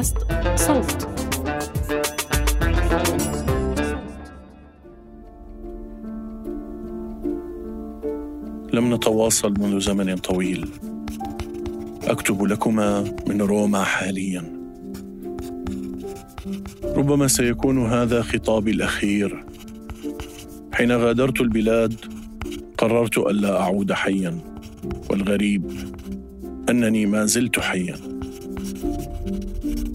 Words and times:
بودكاست 0.00 0.16
صوت. 0.56 1.08
لم 8.72 8.94
نتواصل 8.94 9.54
منذ 9.58 9.80
زمن 9.80 10.16
طويل. 10.16 10.68
أكتب 12.04 12.42
لكما 12.42 13.14
من 13.26 13.42
روما 13.42 13.84
حاليا. 13.84 14.44
ربما 16.84 17.28
سيكون 17.28 17.86
هذا 17.86 18.22
خطابي 18.22 18.70
الأخير. 18.70 19.44
حين 20.72 20.92
غادرت 20.92 21.40
البلاد 21.40 21.94
قررت 22.78 23.18
ألا 23.18 23.60
أعود 23.60 23.92
حيا. 23.92 24.38
والغريب 25.10 25.72
أنني 26.70 27.06
ما 27.06 27.24
زلت 27.24 27.60
حيا. 27.60 27.96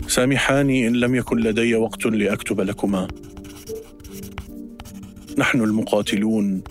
سامحاني 0.07 0.87
إن 0.87 0.93
لم 0.93 1.15
يكن 1.15 1.37
لدي 1.37 1.75
وقت 1.75 2.05
لأكتب 2.05 2.61
لكما. 2.61 3.07
نحن 5.37 5.61
المقاتلون 5.61 6.61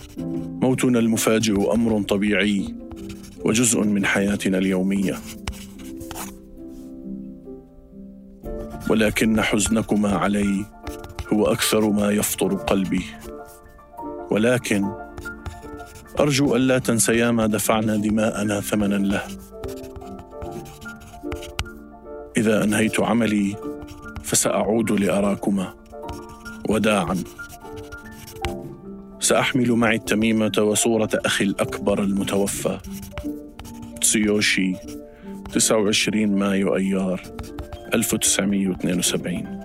موتنا 0.61 0.99
المفاجئ 0.99 1.73
أمر 1.73 2.01
طبيعي 2.01 2.75
وجزء 3.45 3.83
من 3.83 4.05
حياتنا 4.05 4.57
اليومية. 4.57 5.17
ولكن 8.89 9.41
حزنكما 9.41 10.09
علي 10.09 10.65
هو 11.33 11.45
أكثر 11.45 11.89
ما 11.89 12.11
يفطر 12.11 12.55
قلبي. 12.55 13.03
ولكن 14.31 14.85
أرجو 16.19 16.55
الا 16.55 16.79
تنسيا 16.79 17.31
ما 17.31 17.47
دفعنا 17.47 17.95
دماءنا 17.95 18.61
ثمنا 18.61 18.95
له. 18.95 19.23
إذا 22.37 22.63
أنهيت 22.63 22.99
عملي 22.99 23.55
فسأعود 24.23 24.91
لأراكما. 24.91 25.73
وداعا. 26.69 27.23
سأحمل 29.19 29.71
معي 29.71 29.95
التميمة 29.95 30.51
وصورة 30.57 31.09
أخي 31.13 31.43
الأكبر 31.43 32.03
المتوفى. 32.03 32.77
تسيوشي 34.01 34.75
29 35.53 36.35
مايو 36.35 36.75
أيار 36.75 37.21
1972 37.93 39.64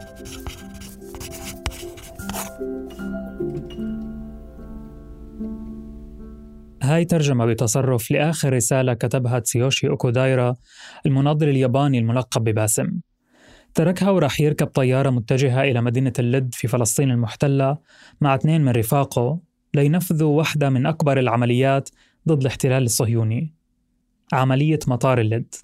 هاي 6.91 7.05
ترجمة 7.05 7.47
بتصرف 7.47 8.11
لآخر 8.11 8.53
رسالة 8.53 8.95
كتبها 8.95 9.39
تسيوشي 9.39 9.89
أوكودايرا 9.89 10.57
المناضل 11.07 11.49
الياباني 11.49 11.99
الملقب 11.99 12.45
بباسم. 12.45 13.01
تركها 13.75 14.11
وراح 14.11 14.41
يركب 14.41 14.67
طيارة 14.67 15.11
متجهة 15.11 15.63
إلى 15.63 15.81
مدينة 15.81 16.13
اللد 16.19 16.55
في 16.55 16.69
فلسطين 16.69 17.11
المحتلة 17.11 17.77
مع 18.21 18.35
اثنين 18.35 18.61
من 18.61 18.73
رفاقه 18.73 19.41
لينفذوا 19.75 20.37
واحدة 20.37 20.71
من 20.71 20.87
أكبر 20.87 21.19
العمليات 21.19 21.89
ضد 22.29 22.41
الاحتلال 22.41 22.83
الصهيوني. 22.83 23.55
عملية 24.33 24.79
مطار 24.87 25.21
اللد. 25.21 25.55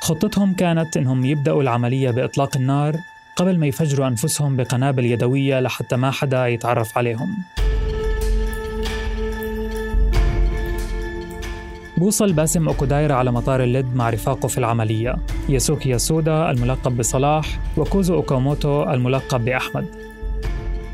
خطتهم 0.00 0.54
كانت 0.54 0.96
إنهم 0.96 1.24
يبدأوا 1.24 1.62
العملية 1.62 2.10
بإطلاق 2.10 2.56
النار 2.56 2.96
قبل 3.36 3.58
ما 3.58 3.66
يفجروا 3.66 4.08
أنفسهم 4.08 4.56
بقنابل 4.56 5.04
يدوية 5.04 5.60
لحتى 5.60 5.96
ما 5.96 6.10
حدا 6.10 6.46
يتعرف 6.46 6.98
عليهم. 6.98 7.28
بوصل 12.02 12.32
باسم 12.32 12.68
أوكودايرا 12.68 13.14
على 13.14 13.32
مطار 13.32 13.62
اللد 13.62 13.94
مع 13.94 14.10
رفاقه 14.10 14.48
في 14.48 14.58
العملية. 14.58 15.16
ياسوكي 15.48 15.88
ياسودا 15.88 16.50
الملقب 16.50 16.96
بصلاح 16.96 17.58
وكوزو 17.76 18.14
أوكاموتو 18.14 18.82
الملقب 18.82 19.44
بأحمد. 19.44 19.86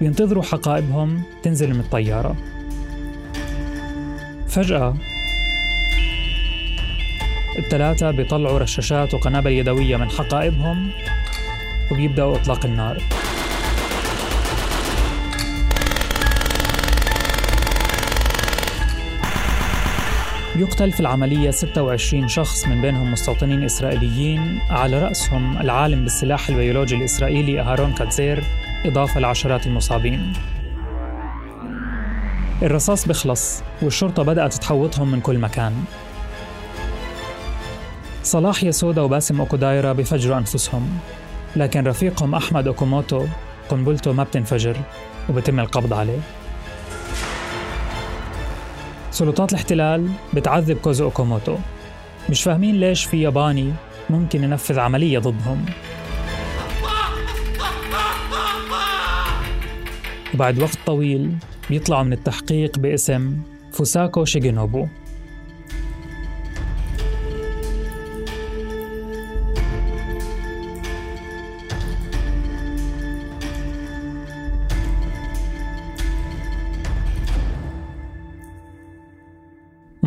بينتظروا 0.00 0.42
حقائبهم 0.42 1.22
تنزل 1.42 1.74
من 1.74 1.80
الطيارة. 1.80 2.36
فجأة 4.48 4.96
الثلاثة 7.58 8.10
بيطلعوا 8.10 8.58
رشاشات 8.58 9.14
وقنابل 9.14 9.52
يدوية 9.52 9.96
من 9.96 10.10
حقائبهم 10.10 10.90
وبيبدأوا 11.92 12.36
إطلاق 12.36 12.66
النار. 12.66 13.02
يقتل 20.58 20.92
في 20.92 21.00
العملية 21.00 21.50
26 21.50 22.28
شخص 22.28 22.66
من 22.66 22.82
بينهم 22.82 23.12
مستوطنين 23.12 23.62
إسرائيليين. 23.62 24.58
على 24.70 25.02
رأسهم 25.02 25.58
العالم 25.58 26.02
بالسلاح 26.04 26.48
البيولوجي 26.48 26.94
الإسرائيلي 26.94 27.60
أهارون 27.60 27.92
كاتزير 27.92 28.44
إضافة 28.84 29.20
لعشرات 29.20 29.66
المصابين. 29.66 30.32
الرصاص 32.62 33.08
بخلص 33.08 33.62
والشرطة 33.82 34.22
بدأت 34.22 34.54
تحوطهم 34.54 35.10
من 35.10 35.20
كل 35.20 35.38
مكان. 35.38 35.84
صلاح 38.22 38.64
يسودا 38.64 39.02
وباسم 39.02 39.40
أوكودايرا 39.40 39.92
بفجروا 39.92 40.38
أنفسهم. 40.38 40.98
لكن 41.56 41.86
رفيقهم 41.86 42.34
أحمد 42.34 42.66
أوكوموتو 42.66 43.26
قنبلته 43.68 44.12
ما 44.12 44.22
بتنفجر 44.22 44.76
وبتم 45.28 45.60
القبض 45.60 45.92
عليه. 45.92 46.18
سلطات 49.18 49.52
الاحتلال 49.52 50.08
بتعذب 50.34 50.76
كوزو 50.76 51.04
أوكوموتو. 51.04 51.56
مش 52.30 52.42
فاهمين 52.42 52.80
ليش 52.80 53.04
في 53.04 53.22
ياباني 53.22 53.72
ممكن 54.10 54.44
ينفذ 54.44 54.78
عملية 54.78 55.18
ضدهم. 55.18 55.66
وبعد 60.34 60.58
وقت 60.58 60.78
طويل 60.86 61.36
بيطلعوا 61.70 62.02
من 62.02 62.12
التحقيق 62.12 62.78
باسم 62.78 63.38
فوساكو 63.72 64.24
شيجينوبو. 64.24 64.86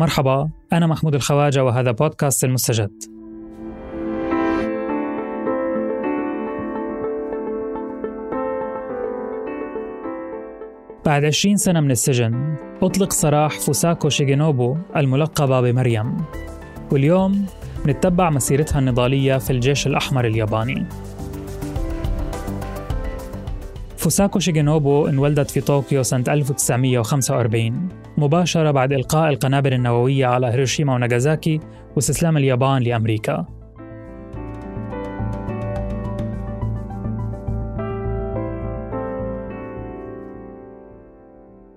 مرحبا 0.02 0.48
أنا 0.72 0.86
محمود 0.86 1.14
الخواجة 1.14 1.64
وهذا 1.64 1.90
بودكاست 1.90 2.44
المستجد. 2.44 2.90
بعد 11.06 11.24
20 11.24 11.56
سنة 11.56 11.80
من 11.80 11.90
السجن 11.90 12.54
أطلق 12.82 13.12
سراح 13.12 13.60
فوساكو 13.60 14.08
شيجينوبو 14.08 14.76
الملقبة 14.96 15.60
بمريم. 15.60 16.16
واليوم 16.92 17.46
نتبع 17.86 18.30
مسيرتها 18.30 18.78
النضالية 18.78 19.38
في 19.38 19.50
الجيش 19.50 19.86
الأحمر 19.86 20.24
الياباني. 20.24 20.86
فوساكو 23.96 24.38
شيجينوبو 24.38 25.06
انولدت 25.06 25.50
في 25.50 25.60
طوكيو 25.60 26.02
سنة 26.02 26.24
1945 26.28 28.01
مباشرة 28.22 28.70
بعد 28.70 28.92
إلقاء 28.92 29.28
القنابل 29.28 29.72
النووية 29.72 30.26
على 30.26 30.46
هيروشيما 30.46 30.94
وناغازاكي 30.94 31.60
واستسلام 31.96 32.36
اليابان 32.36 32.82
لأمريكا. 32.82 33.46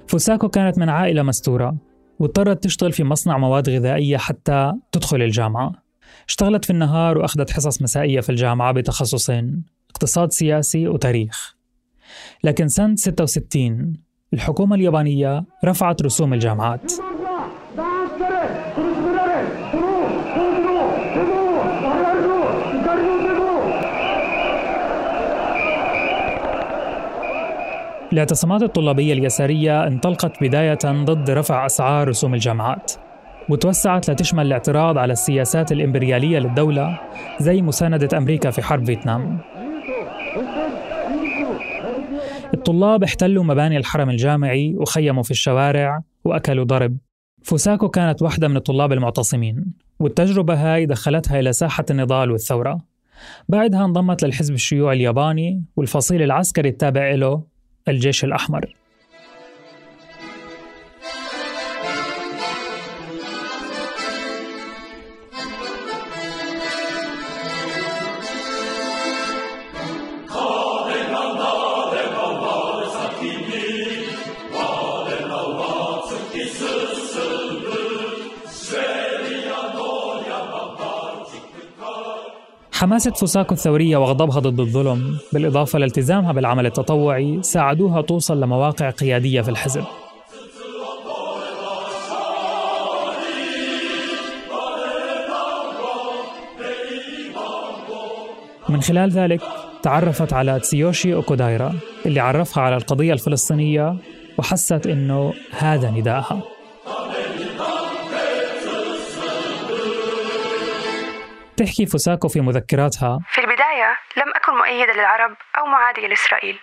فوساكو 0.07 0.49
كانت 0.49 0.77
من 0.79 0.89
عائلة 0.89 1.23
مستورة 1.23 1.77
واضطرت 2.19 2.63
تشتغل 2.63 2.91
في 2.91 3.03
مصنع 3.03 3.37
مواد 3.37 3.69
غذائية 3.69 4.17
حتى 4.17 4.73
تدخل 4.91 5.21
الجامعة. 5.21 5.71
اشتغلت 6.27 6.65
في 6.65 6.71
النهار 6.71 7.17
وأخذت 7.17 7.51
حصص 7.51 7.81
مسائية 7.81 8.19
في 8.19 8.29
الجامعة 8.29 8.71
بتخصصين 8.71 9.63
اقتصاد 9.89 10.31
سياسي 10.31 10.87
وتاريخ. 10.87 11.55
لكن 12.43 12.67
سنة 12.67 12.95
66 12.95 14.04
الحكومة 14.35 14.75
اليابانية 14.75 15.43
رفعت 15.65 16.01
رسوم 16.01 16.33
الجامعات. 16.33 16.91
الاعتصامات 28.13 28.63
الطلابية 28.63 29.13
اليسارية 29.13 29.87
انطلقت 29.87 30.43
بداية 30.43 30.79
ضد 30.85 31.29
رفع 31.29 31.65
أسعار 31.65 32.07
رسوم 32.07 32.33
الجامعات 32.33 32.91
وتوسعت 33.49 34.09
لتشمل 34.09 34.45
الاعتراض 34.45 34.97
على 34.97 35.13
السياسات 35.13 35.71
الإمبريالية 35.71 36.39
للدولة 36.39 36.99
زي 37.39 37.61
مساندة 37.61 38.17
أمريكا 38.17 38.49
في 38.49 38.61
حرب 38.61 38.85
فيتنام. 38.85 39.39
الطلاب 42.65 43.03
احتلوا 43.03 43.43
مباني 43.43 43.77
الحرم 43.77 44.09
الجامعي 44.09 44.75
وخيموا 44.75 45.23
في 45.23 45.31
الشوارع 45.31 46.01
وأكلوا 46.23 46.63
ضرب. 46.65 46.97
فوساكو 47.43 47.89
كانت 47.89 48.21
واحدة 48.21 48.47
من 48.47 48.57
الطلاب 48.57 48.91
المعتصمين 48.91 49.65
والتجربة 49.99 50.53
هاي 50.53 50.85
دخلتها 50.85 51.39
إلى 51.39 51.53
ساحة 51.53 51.85
النضال 51.89 52.31
والثورة. 52.31 52.81
بعدها 53.49 53.85
انضمت 53.85 54.23
للحزب 54.23 54.53
الشيوعي 54.53 54.95
الياباني 54.95 55.63
والفصيل 55.75 56.21
العسكري 56.21 56.69
التابع 56.69 57.11
له 57.11 57.43
الجيش 57.87 58.23
الأحمر. 58.23 58.75
حماسة 82.95 83.11
فوساكو 83.11 83.53
الثورية 83.53 83.97
وغضبها 83.97 84.39
ضد 84.39 84.59
الظلم 84.59 85.17
بالإضافة 85.33 85.79
لالتزامها 85.79 86.31
بالعمل 86.31 86.65
التطوعي 86.65 87.39
ساعدوها 87.41 88.01
توصل 88.01 88.41
لمواقع 88.41 88.89
قيادية 88.89 89.41
في 89.41 89.49
الحزب. 89.49 89.83
من 98.69 98.81
خلال 98.81 99.09
ذلك 99.09 99.41
تعرفت 99.83 100.33
على 100.33 100.59
تسيوشي 100.59 101.13
أوكودايرا 101.13 101.75
اللي 102.05 102.19
عرفها 102.19 102.63
على 102.63 102.75
القضية 102.75 103.13
الفلسطينية 103.13 103.95
وحست 104.37 104.87
إنه 104.87 105.33
هذا 105.57 105.91
نداءها. 105.91 106.54
تحكي 111.57 111.85
فوساكو 111.85 112.27
في 112.27 112.41
مذكراتها؟ 112.41 113.19
في 113.33 113.41
البداية 113.41 113.89
لم 114.17 114.29
أكن 114.35 114.53
مؤيدة 114.57 114.93
للعرب 114.93 115.35
أو 115.57 115.65
معادية 115.65 116.07
لإسرائيل 116.07 116.59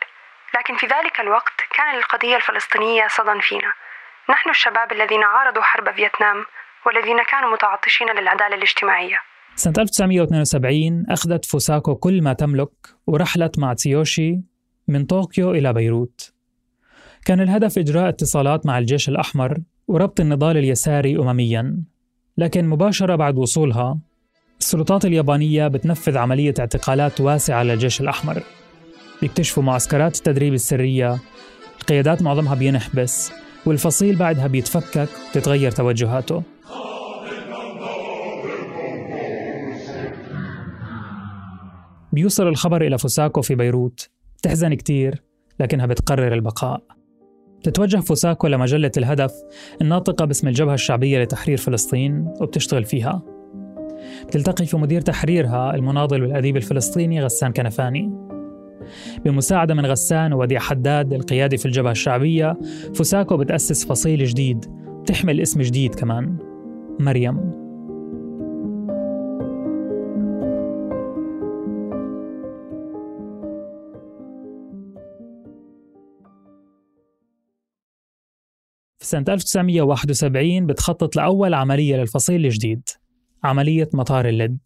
لكن 0.58 0.76
في 0.76 0.86
ذلك 0.86 1.20
الوقت 1.20 1.56
كان 1.76 1.96
للقضية 1.96 2.36
الفلسطينية 2.36 3.06
صدى 3.16 3.40
فينا. 3.40 3.72
نحن 4.30 4.50
الشباب 4.50 4.92
الذين 4.92 5.22
عارضوا 5.22 5.62
حرب 5.62 5.94
فيتنام 5.94 6.44
والذين 6.86 7.16
كانوا 7.30 7.52
متعطشين 7.52 8.06
للعدالة 8.18 8.54
الاجتماعية. 8.54 9.16
سنة 9.54 9.74
1972 9.78 11.06
أخذت 11.10 11.44
فوساكو 11.44 11.94
كل 11.94 12.22
ما 12.22 12.32
تملك 12.32 12.70
ورحلت 13.06 13.58
مع 13.58 13.74
تسيوشي 13.74 14.40
من 14.88 15.04
طوكيو 15.04 15.50
إلى 15.50 15.72
بيروت. 15.72 16.32
كان 17.26 17.40
الهدف 17.40 17.78
إجراء 17.78 18.08
اتصالات 18.08 18.66
مع 18.66 18.78
الجيش 18.78 19.08
الأحمر 19.08 19.56
وربط 19.88 20.20
النضال 20.20 20.56
اليساري 20.56 21.16
أممياً 21.16 21.84
لكن 22.38 22.68
مباشرة 22.68 23.16
بعد 23.16 23.38
وصولها 23.38 23.98
السلطات 24.62 25.04
اليابانية 25.04 25.68
بتنفذ 25.68 26.16
عملية 26.16 26.54
اعتقالات 26.58 27.20
واسعة 27.20 27.62
للجيش 27.62 28.00
الأحمر. 28.00 28.42
بيكتشفوا 29.20 29.62
معسكرات 29.62 30.16
التدريب 30.16 30.54
السرية 30.54 31.18
القيادات 31.80 32.22
معظمها 32.22 32.54
بينحبس 32.54 33.32
والفصيل 33.66 34.16
بعدها 34.16 34.46
بيتفكك 34.46 35.08
وتتغير 35.30 35.70
توجهاته. 35.70 36.42
بيوصل 42.12 42.48
الخبر 42.48 42.82
إلى 42.82 42.98
فوساكو 42.98 43.42
في 43.42 43.54
بيروت. 43.54 44.08
بتحزن 44.38 44.74
كتير 44.74 45.22
لكنها 45.60 45.86
بتقرر 45.86 46.34
البقاء. 46.34 46.82
تتوجه 47.62 47.96
فوساكو 47.96 48.46
لمجلة 48.46 48.92
الهدف 48.96 49.32
الناطقة 49.80 50.24
باسم 50.24 50.48
الجبهة 50.48 50.74
الشعبية 50.74 51.22
لتحرير 51.22 51.58
فلسطين 51.58 52.34
وبتشتغل 52.40 52.84
فيها. 52.84 53.31
بتلتقي 54.26 54.66
في 54.66 54.76
مدير 54.76 55.00
تحريرها 55.00 55.74
المناضل 55.74 56.22
والأديب 56.22 56.56
الفلسطيني 56.56 57.24
غسان 57.24 57.52
كنفاني. 57.52 58.12
بمساعدة 59.24 59.74
من 59.74 59.86
غسان 59.86 60.32
ووديع 60.32 60.60
حداد 60.60 61.12
القيادي 61.12 61.56
في 61.56 61.66
الجبهة 61.66 61.90
الشعبية 61.90 62.58
فوساكو 62.94 63.36
بتأسس 63.36 63.86
فصيل 63.86 64.24
جديد 64.24 64.64
بتحمل 65.02 65.40
اسم 65.40 65.62
جديد 65.62 65.94
كمان 65.94 66.36
مريم. 67.00 67.62
في 78.98 79.08
سنة 79.08 79.24
1971 79.28 80.66
بتخطط 80.66 81.16
لأول 81.16 81.54
عملية 81.54 81.96
للفصيل 81.96 82.44
الجديد. 82.44 82.82
عملية 83.44 83.88
مطار 83.92 84.28
اللد. 84.28 84.58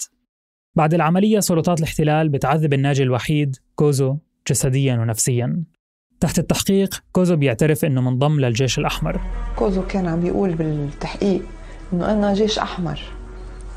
بعد 0.74 0.94
العملية 0.94 1.40
سلطات 1.40 1.78
الاحتلال 1.78 2.28
بتعذب 2.28 2.72
الناجي 2.72 3.02
الوحيد 3.02 3.56
كوزو 3.74 4.16
جسديا 4.48 4.94
ونفسيا. 4.94 5.64
تحت 6.20 6.38
التحقيق 6.38 7.02
كوزو 7.12 7.36
بيعترف 7.36 7.84
إنه 7.84 8.00
منضم 8.00 8.40
للجيش 8.40 8.78
الأحمر. 8.78 9.20
كوزو 9.56 9.82
كان 9.82 10.06
عم 10.06 10.20
بيقول 10.20 10.54
بالتحقيق 10.54 11.42
إنه 11.92 12.12
أنا 12.12 12.34
جيش 12.34 12.58
أحمر. 12.58 13.00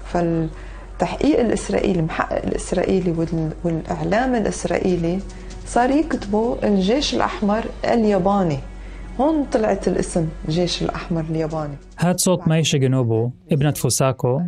فالتحقيق 0.06 1.40
الإسرائيلي 1.40 2.00
المحقق 2.00 2.46
الإسرائيلي 2.46 3.28
والإعلام 3.64 4.36
الإسرائيلي 4.36 5.20
صار 5.66 5.90
يكتبوا 5.90 6.68
الجيش 6.68 7.16
الأحمر 7.16 7.66
الياباني. 7.84 8.60
هون 9.20 9.44
طلعت 9.44 9.88
الاسم 9.88 10.28
جيش 10.50 10.84
الأحمر 10.84 11.22
الياباني. 11.22 11.76
هاد 12.00 12.20
صوت 12.20 12.48
ماي 12.48 12.78
شيجينوبو 12.78 13.32
ابنة 13.52 13.72
فوساكو. 13.72 14.42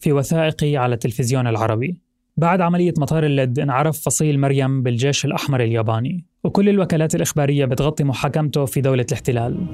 في 0.00 0.12
وثائقي 0.12 0.76
على 0.76 0.94
التلفزيون 0.94 1.46
العربي. 1.46 1.96
بعد 2.36 2.60
عملية 2.60 2.94
مطار 2.98 3.26
اللد 3.26 3.58
انعرف 3.58 4.00
فصيل 4.00 4.40
مريم 4.40 4.82
بالجيش 4.82 5.24
الأحمر 5.24 5.60
الياباني. 5.62 6.24
وكل 6.44 6.68
الوكالات 6.68 7.14
الإخبارية 7.14 7.64
بتغطي 7.64 8.04
محاكمته 8.04 8.64
في 8.64 8.80
دولة 8.80 9.06
الاحتلال. 9.08 9.66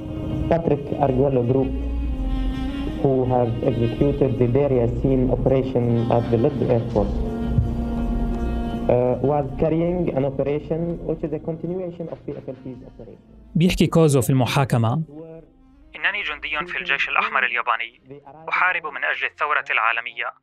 Patrick 0.49 0.93
Arguello 1.01 1.47
group 1.47 1.67
who 3.03 3.25
have 3.35 3.51
executed 3.69 4.31
the 4.39 4.47
Deir 4.57 4.87
Yassin 4.99 5.23
operation 5.35 5.85
at 6.17 6.23
the 6.31 6.39
airport 6.75 7.11
uh, 8.89 9.29
was 9.31 9.45
carrying 9.61 9.99
an 10.17 10.23
operation 10.31 10.81
which 11.07 11.21
is 11.27 11.31
a 11.39 11.41
continuation 11.49 12.05
of 12.13 12.17
PFLP's 12.25 12.81
operation. 12.89 13.33
بيحكي 13.55 13.87
كوزو 13.87 14.21
في 14.21 14.29
المحاكمة. 14.29 15.01
إنني 16.05 16.23
جندي 16.23 16.71
في 16.71 16.77
الجيش 16.77 17.09
الأحمر 17.09 17.45
الياباني. 17.45 18.21
أحارب 18.49 18.85
من 18.85 19.03
أجل 19.03 19.25
الثورة 19.25 19.65
العالمية. 19.69 20.33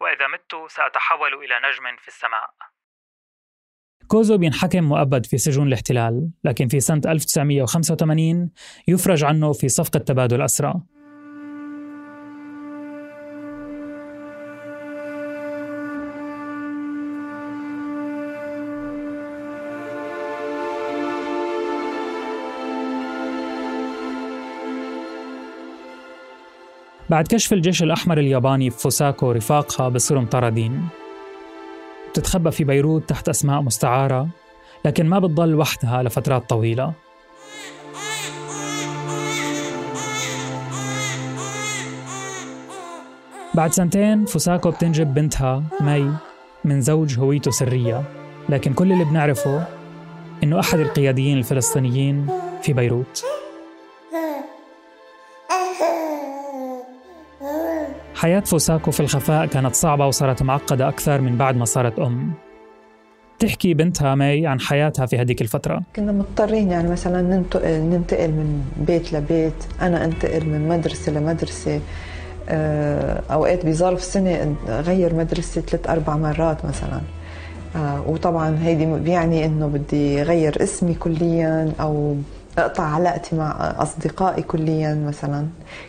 وإذا 0.00 0.26
مت 0.26 0.70
سأتحول 0.70 1.34
إلى 1.34 1.54
نجم 1.68 1.96
في 2.02 2.08
السماء. 2.08 2.50
كوزو 4.06 4.38
بينحكم 4.38 4.84
مؤبد 4.84 5.26
في 5.26 5.38
سجون 5.38 5.68
الاحتلال 5.68 6.30
لكن 6.44 6.68
في 6.68 6.80
سنة 6.80 7.00
1985 7.06 8.50
يفرج 8.88 9.24
عنه 9.24 9.52
في 9.52 9.68
صفقة 9.68 9.98
تبادل 9.98 10.42
أسرى. 10.42 10.74
بعد 27.10 27.26
كشف 27.28 27.52
الجيش 27.52 27.82
الأحمر 27.82 28.18
الياباني 28.18 28.70
فوساكو 28.70 29.32
رفاقها 29.32 29.88
بصيروا 29.88 30.22
مطاردين 30.22 30.88
بتتخبى 32.10 32.50
في 32.50 32.64
بيروت 32.64 33.08
تحت 33.08 33.28
أسماء 33.28 33.62
مستعارة 33.62 34.28
لكن 34.84 35.06
ما 35.06 35.18
بتضل 35.18 35.54
وحدها 35.54 36.02
لفترات 36.02 36.48
طويلة. 36.50 36.92
بعد 43.54 43.72
سنتين 43.72 44.24
فوساكو 44.24 44.70
بتنجب 44.70 45.14
بنتها 45.14 45.62
مي 45.80 46.12
من 46.64 46.80
زوج 46.80 47.18
هويته 47.18 47.50
سرية 47.50 48.02
لكن 48.48 48.72
كل 48.72 48.92
اللي 48.92 49.04
بنعرفه 49.04 49.66
إنه 50.42 50.60
أحد 50.60 50.78
القياديين 50.78 51.38
الفلسطينيين 51.38 52.26
في 52.62 52.72
بيروت. 52.72 53.24
حياة 58.24 58.40
فوساكو 58.40 58.90
في 58.90 59.00
الخفاء 59.00 59.46
كانت 59.46 59.74
صعبة 59.74 60.06
وصارت 60.06 60.42
معقدة 60.42 60.88
أكثر 60.88 61.20
من 61.20 61.36
بعد 61.36 61.56
ما 61.56 61.64
صارت 61.64 61.98
أم. 61.98 62.32
تحكي 63.38 63.74
بنتها 63.74 64.14
مي 64.14 64.46
عن 64.46 64.60
حياتها 64.60 65.06
في 65.06 65.18
هذيك 65.18 65.42
الفترة. 65.42 65.82
كنا 65.96 66.12
مضطرين 66.12 66.70
يعني 66.70 66.88
مثلا 66.88 67.22
ننتقل 67.22 67.80
ننتقل 67.80 68.28
من 68.28 68.64
بيت 68.76 69.12
لبيت. 69.12 69.52
أنا 69.80 70.04
أنتقل 70.04 70.46
من 70.46 70.68
مدرسة 70.68 71.12
لمدرسة. 71.12 71.80
آه، 72.48 73.22
أوقات 73.30 73.66
بظرف 73.66 74.02
سنة 74.02 74.56
أغير 74.68 75.14
مدرسة 75.14 75.60
ثلاث 75.60 75.90
أربع 75.90 76.16
مرات 76.16 76.64
مثلا. 76.64 77.00
آه، 77.76 78.02
وطبعا 78.08 78.58
هيدي 78.62 78.86
بيعني 78.86 79.44
إنه 79.44 79.66
بدي 79.66 80.22
غير 80.22 80.62
اسمي 80.62 80.94
كليا 80.94 81.72
أو 81.80 82.16
أقطع 82.58 82.84
علاقتي 82.84 83.36
مع 83.36 83.74
أصدقائي 83.78 84.42
كليا 84.42 84.94
مثلا. 84.94 85.46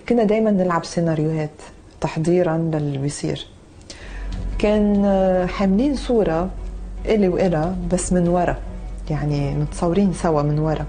كنا 0.09 0.23
دائما 0.23 0.51
نلعب 0.51 0.85
سيناريوهات. 0.85 1.74
تحضيرا 2.01 2.57
للي 2.57 2.97
بيصير. 2.97 3.47
كان 4.59 5.05
آه، 5.05 5.45
حاملين 5.45 5.95
صورة 5.95 6.49
إلي 7.05 7.27
وإلها 7.27 7.75
بس 7.91 8.13
من 8.13 8.27
ورا 8.27 8.57
يعني 9.09 9.55
متصورين 9.55 10.13
سوا 10.13 10.41
من 10.41 10.59
ورا. 10.59 10.85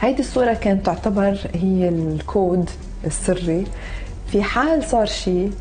هيدي 0.00 0.20
الصورة 0.20 0.52
كانت 0.54 0.86
تعتبر 0.86 1.38
هي 1.54 1.88
الكود 1.88 2.70
السري. 3.06 3.64
في 4.26 4.42
حال 4.42 4.84
صار 4.84 5.06
شيء 5.06 5.52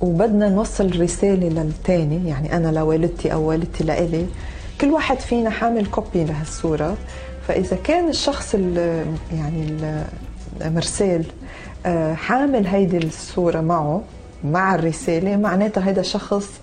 وبدنا 0.00 0.48
نوصل 0.48 1.00
رسالة 1.00 1.48
للتاني 1.48 2.28
يعني 2.28 2.56
أنا 2.56 2.68
لوالدتي 2.68 3.32
أو 3.32 3.48
والدتي 3.48 3.84
لإلي 3.84 4.26
كل 4.80 4.86
واحد 4.86 5.18
فينا 5.20 5.50
حامل 5.50 5.86
كوبي 5.86 6.24
لهالصورة. 6.24 6.96
فإذا 7.48 7.76
كان 7.84 8.08
الشخص 8.08 8.54
ال 8.54 9.04
يعني 9.32 9.66
المرسال 10.60 11.24
حامل 12.14 12.66
هيدي 12.66 12.98
الصورة 12.98 13.60
معه 13.60 14.02
مع 14.44 14.74
الرسالة 14.74 15.36
معناتها 15.36 15.80
هذا 15.90 16.02
شخص 16.02 16.60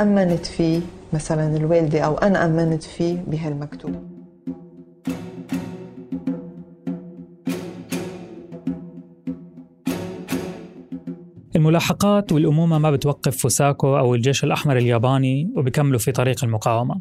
أمنت 0.00 0.46
فيه 0.46 0.80
مثلا 1.12 1.56
الوالدة 1.56 2.00
أو 2.00 2.18
أنا 2.18 2.44
أمنت 2.44 2.82
فيه 2.82 3.24
بهالمكتوب. 3.26 3.94
الملاحقات 11.56 12.32
والأمومة 12.32 12.78
ما 12.78 12.90
بتوقف 12.90 13.36
فوساكو 13.36 13.98
أو 13.98 14.14
الجيش 14.14 14.44
الأحمر 14.44 14.76
الياباني 14.76 15.50
وبيكملوا 15.56 15.98
في 15.98 16.12
طريق 16.12 16.44
المقاومة. 16.44 17.00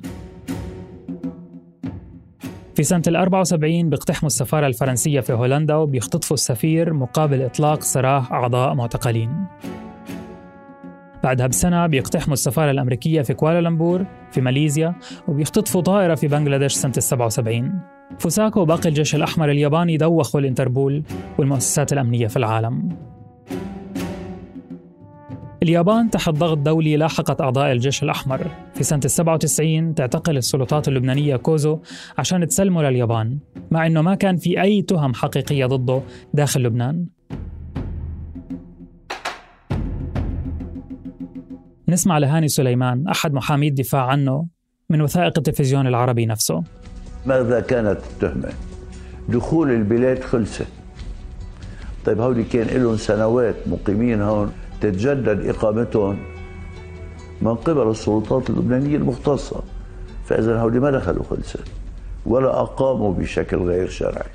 في 2.77 2.83
سنة 2.83 3.01
ال 3.07 3.15
74 3.15 3.89
بيقتحموا 3.89 4.27
السفارة 4.27 4.67
الفرنسية 4.67 5.19
في 5.19 5.33
هولندا 5.33 5.75
وبيختطفوا 5.75 6.33
السفير 6.33 6.93
مقابل 6.93 7.41
إطلاق 7.41 7.81
سراح 7.81 8.31
أعضاء 8.31 8.73
معتقلين. 8.73 9.45
بعدها 11.23 11.47
بسنة 11.47 11.87
بيقتحموا 11.87 12.33
السفارة 12.33 12.71
الأمريكية 12.71 13.21
في 13.21 13.33
كوالالمبور 13.33 14.05
في 14.31 14.41
ماليزيا 14.41 14.95
وبيختطفوا 15.27 15.81
طائرة 15.81 16.15
في 16.15 16.27
بنغلاديش 16.27 16.73
سنة 16.73 16.93
ال 16.97 17.03
77 17.03 17.79
فوساكو 18.19 18.59
وباقي 18.59 18.89
الجيش 18.89 19.15
الأحمر 19.15 19.51
الياباني 19.51 19.97
دوخوا 19.97 20.39
الإنتربول 20.39 21.03
والمؤسسات 21.37 21.93
الأمنية 21.93 22.27
في 22.27 22.37
العالم. 22.37 22.89
اليابان 25.63 26.09
تحت 26.09 26.29
ضغط 26.29 26.57
دولي 26.57 26.97
لاحقت 26.97 27.41
أعضاء 27.41 27.71
الجيش 27.71 28.03
الأحمر. 28.03 28.47
في 28.73 28.83
سنة 28.83 29.01
ال 29.05 29.11
97 29.11 29.95
تعتقل 29.95 30.37
السلطات 30.37 30.87
اللبنانية 30.87 31.35
كوزو 31.35 31.79
عشان 32.17 32.47
تسلمه 32.47 32.83
لليابان 32.83 33.37
مع 33.71 33.85
أنه 33.85 34.01
ما 34.01 34.15
كان 34.15 34.37
في 34.37 34.61
أي 34.61 34.81
تهم 34.81 35.13
حقيقية 35.13 35.65
ضده 35.65 36.01
داخل 36.33 36.63
لبنان. 36.63 37.05
نسمع 41.89 42.17
لهاني 42.17 42.47
سليمان 42.47 43.07
أحد 43.07 43.33
محامي 43.33 43.67
الدفاع 43.67 44.05
عنه 44.05 44.47
من 44.89 45.01
وثائق 45.01 45.33
التلفزيون 45.37 45.87
العربي 45.87 46.25
نفسه. 46.25 46.63
ماذا 47.25 47.59
كانت 47.59 47.97
التهمة؟ 48.11 48.49
دخول 49.29 49.71
البلاد 49.71 50.23
خلصت. 50.23 50.67
طيب 52.05 52.19
هودي 52.21 52.43
كان 52.43 52.83
لهم 52.83 52.97
سنوات 52.97 53.55
مقيمين 53.67 54.21
هون. 54.21 54.51
تتجدد 54.81 55.45
إقامتهم 55.45 56.17
من 57.41 57.55
قبل 57.55 57.89
السلطات 57.89 58.49
اللبنانية 58.49 58.95
المختصة 58.95 59.63
فإذا 60.25 60.59
هودي 60.59 60.79
ما 60.79 60.91
دخلوا 60.91 61.23
خلصت 61.23 61.63
ولا 62.25 62.61
أقاموا 62.61 63.13
بشكل 63.13 63.57
غير 63.57 63.87
شرعي. 63.87 64.29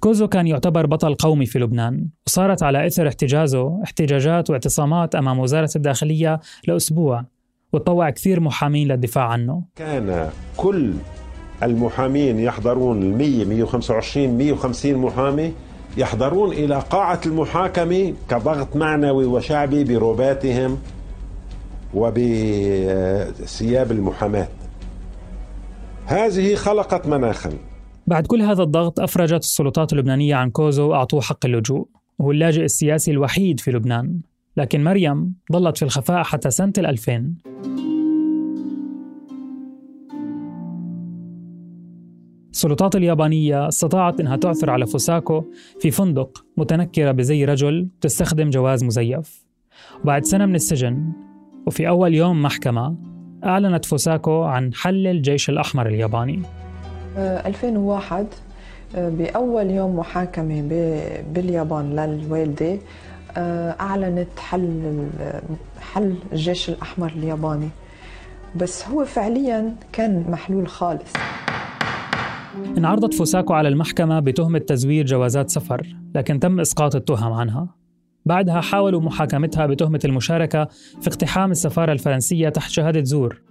كوزو 0.00 0.28
كان 0.28 0.46
يعتبر 0.46 0.86
بطل 0.86 1.14
قومي 1.14 1.46
في 1.46 1.58
لبنان 1.58 2.06
وصارت 2.26 2.62
على 2.62 2.86
إثر 2.86 3.08
احتجازه 3.08 3.82
احتجاجات 3.84 4.50
واعتصامات 4.50 5.14
أمام 5.14 5.38
وزارة 5.38 5.70
الداخلية 5.76 6.40
لأسبوع 6.68 7.24
وتطوع 7.72 8.10
كثير 8.10 8.40
محامين 8.40 8.88
للدفاع 8.88 9.24
عنه. 9.24 9.62
كان 9.76 10.30
كل 10.56 10.92
المحامين 11.62 12.38
يحضرون 12.38 13.02
ال 13.02 13.18
100 13.18 13.44
125 13.44 14.38
150 14.38 14.94
محامي 14.94 15.52
يحضرون 15.96 16.52
إلى 16.52 16.82
قاعة 16.90 17.20
المحاكمة 17.26 18.14
كضغط 18.30 18.76
معنوي 18.76 19.24
وشعبي 19.24 19.84
برباتهم 19.84 20.78
وبثياب 21.94 23.92
المحاماة. 23.92 24.48
هذه 26.06 26.54
خلقت 26.54 27.06
مناخا. 27.06 27.52
بعد 28.06 28.26
كل 28.26 28.42
هذا 28.42 28.62
الضغط 28.62 29.00
أفرجت 29.00 29.42
السلطات 29.42 29.92
اللبنانية 29.92 30.34
عن 30.34 30.50
كوزو 30.50 30.88
وأعطوه 30.90 31.20
حق 31.20 31.46
اللجوء 31.46 31.86
وهو 32.18 32.30
اللاجئ 32.30 32.64
السياسي 32.64 33.10
الوحيد 33.10 33.60
في 33.60 33.70
لبنان. 33.70 34.20
لكن 34.56 34.84
مريم 34.84 35.34
ظلت 35.52 35.76
في 35.76 35.82
الخفاء 35.84 36.22
حتى 36.22 36.50
سنة 36.50 36.72
الألفين. 36.78 37.36
السلطات 42.58 42.96
اليابانية 42.96 43.68
استطاعت 43.68 44.20
أنها 44.20 44.36
تعثر 44.36 44.70
على 44.70 44.86
فوساكو 44.86 45.44
في 45.80 45.90
فندق 45.90 46.44
متنكرة 46.56 47.12
بزي 47.12 47.44
رجل 47.44 47.88
تستخدم 48.00 48.50
جواز 48.50 48.84
مزيف. 48.84 49.44
وبعد 50.02 50.24
سنة 50.24 50.46
من 50.46 50.54
السجن 50.54 51.12
وفي 51.66 51.88
أول 51.88 52.14
يوم 52.14 52.42
محكمة 52.42 52.96
أعلنت 53.44 53.84
فوساكو 53.84 54.42
عن 54.42 54.74
حل 54.74 55.06
الجيش 55.06 55.50
الأحمر 55.50 55.86
الياباني. 55.86 56.42
2001 57.16 58.26
آه، 58.96 59.08
بأول 59.08 59.70
يوم 59.70 59.98
محاكمة 59.98 60.62
باليابان 61.32 61.96
للوالدة 61.96 62.78
آه، 63.36 63.76
أعلنت 63.80 64.38
حل 64.38 65.06
حل 65.92 66.14
الجيش 66.32 66.68
الأحمر 66.68 67.08
الياباني. 67.16 67.68
بس 68.56 68.88
هو 68.88 69.04
فعليا 69.04 69.74
كان 69.92 70.24
محلول 70.28 70.68
خالص. 70.68 71.12
انعرضت 72.78 73.14
فوساكو 73.14 73.52
على 73.52 73.68
المحكمة 73.68 74.20
بتهمة 74.20 74.58
تزوير 74.58 75.06
جوازات 75.06 75.50
سفر 75.50 75.96
لكن 76.14 76.40
تم 76.40 76.60
إسقاط 76.60 76.96
التهم 76.96 77.32
عنها. 77.32 77.74
بعدها 78.26 78.60
حاولوا 78.60 79.00
محاكمتها 79.00 79.66
بتهمة 79.66 80.00
المشاركة 80.04 80.68
في 81.00 81.08
اقتحام 81.08 81.50
السفارة 81.50 81.92
الفرنسية 81.92 82.48
تحت 82.48 82.70
شهادة 82.70 83.04
زور. 83.04 83.42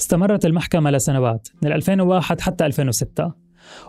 استمرت 0.00 0.46
المحكمة 0.46 0.90
لسنوات 0.90 1.48
من 1.62 1.72
2001 1.72 2.40
حتى 2.40 2.66
2006 2.66 3.32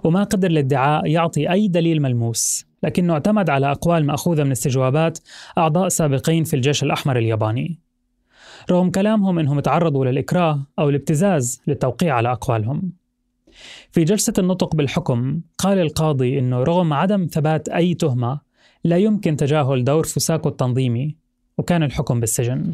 وما 0.04 0.24
قدر 0.24 0.50
الادعاء 0.50 1.08
يعطي 1.08 1.52
أي 1.52 1.68
دليل 1.68 2.02
ملموس 2.02 2.66
لكنه 2.84 3.14
اعتمد 3.14 3.50
على 3.50 3.72
أقوال 3.72 4.06
مأخوذة 4.06 4.44
من 4.44 4.52
استجوابات 4.52 5.20
أعضاء 5.58 5.88
سابقين 5.88 6.44
في 6.44 6.56
الجيش 6.56 6.84
الأحمر 6.84 7.18
الياباني. 7.18 7.80
رغم 8.72 8.92
كلامهم 8.92 9.40
أنهم 9.40 9.60
تعرضوا 9.60 10.06
للإكراه 10.06 10.68
أو 10.80 10.90
الابتزاز 10.90 11.62
للتوقيع 11.68 12.16
على 12.16 12.32
أقوالهم. 12.32 12.92
في 13.92 14.04
جلسة 14.04 14.34
النطق 14.38 14.76
بالحكم 14.76 15.42
قال 15.58 15.80
القاضي 15.80 16.40
أنه 16.40 16.64
رغم 16.64 16.94
عدم 16.94 17.28
ثبات 17.32 17.70
أي 17.70 17.94
تهمة 17.94 18.40
لا 18.84 18.98
يمكن 18.98 19.36
تجاهل 19.36 19.84
دور 19.84 20.04
فوساكو 20.04 20.50
التنظيمي 20.50 21.16
وكان 21.58 21.84
الحكم 21.84 22.20
بالسجن. 22.20 22.74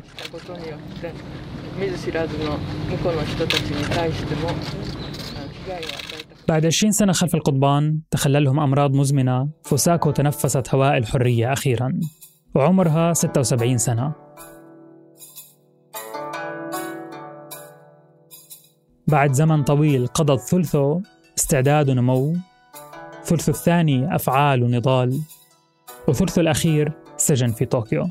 بعد 6.47 6.65
20 6.65 6.91
سنة 6.91 7.13
خلف 7.13 7.35
القضبان 7.35 7.99
تخللهم 8.11 8.59
أمراض 8.59 8.95
مزمنة 8.95 9.49
فوساكو 9.63 10.11
تنفست 10.11 10.75
هواء 10.75 10.97
الحرية 10.97 11.53
أخيرا 11.53 11.99
وعمرها 12.55 13.13
76 13.13 13.77
سنة. 13.77 14.20
بعد 19.07 19.33
زمن 19.33 19.63
طويل 19.63 20.07
قضت 20.07 20.39
ثلثه 20.39 21.01
استعداد 21.37 21.89
ونمو 21.89 22.35
ثلثه 23.23 23.49
الثاني 23.49 24.15
أفعال 24.15 24.63
ونضال 24.63 25.21
وثلثه 26.07 26.41
الأخير 26.41 26.93
سجن 27.17 27.51
في 27.51 27.65
طوكيو. 27.65 28.09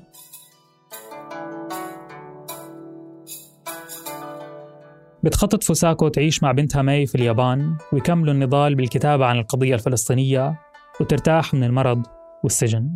بتخطط 5.22 5.64
فوساكو 5.64 6.08
تعيش 6.08 6.42
مع 6.42 6.52
بنتها 6.52 6.82
ماي 6.82 7.06
في 7.06 7.14
اليابان 7.14 7.76
ويكملوا 7.92 8.34
النضال 8.34 8.74
بالكتابة 8.74 9.26
عن 9.26 9.38
القضية 9.38 9.74
الفلسطينية 9.74 10.60
وترتاح 11.00 11.54
من 11.54 11.64
المرض 11.64 12.02
والسجن. 12.44 12.94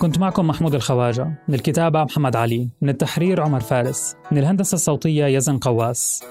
كنت 0.00 0.18
معكم 0.18 0.46
محمود 0.46 0.74
الخواجة 0.74 1.24
من 1.48 1.54
الكتابة 1.54 2.04
محمد 2.04 2.36
علي 2.36 2.68
من 2.82 2.88
التحرير 2.88 3.40
عمر 3.40 3.60
فارس 3.60 4.16
من 4.32 4.38
الهندسة 4.38 4.74
الصوتية 4.74 5.26
يزن 5.26 5.58
قواس. 5.58 6.24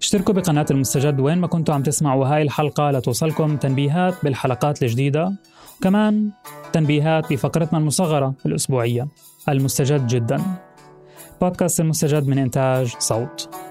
اشتركوا 0.00 0.34
بقناة 0.34 0.66
المستجد 0.70 1.20
وين 1.20 1.38
ما 1.38 1.46
كنتوا 1.46 1.74
عم 1.74 1.82
تسمعوا 1.82 2.26
هاي 2.26 2.42
الحلقة 2.42 2.90
لتوصلكم 2.90 3.56
تنبيهات 3.56 4.14
بالحلقات 4.24 4.82
الجديدة 4.82 5.32
وكمان 5.78 6.30
تنبيهات 6.72 7.32
بفقرتنا 7.32 7.78
المصغرة 7.78 8.34
الأسبوعية 8.46 9.08
المستجد 9.48 10.06
جدا. 10.06 10.40
بودكاست 11.40 11.80
المستجد 11.80 12.28
من 12.28 12.38
إنتاج 12.38 12.94
صوت. 12.98 13.69